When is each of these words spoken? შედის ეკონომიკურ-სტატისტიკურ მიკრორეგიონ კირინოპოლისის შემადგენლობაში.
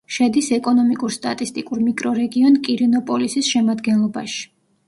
შედის 0.13 0.45
ეკონომიკურ-სტატისტიკურ 0.55 1.83
მიკრორეგიონ 1.89 2.57
კირინოპოლისის 2.69 3.55
შემადგენლობაში. 3.55 4.43